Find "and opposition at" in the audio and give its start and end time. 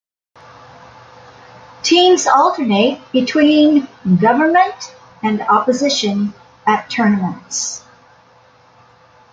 5.21-6.89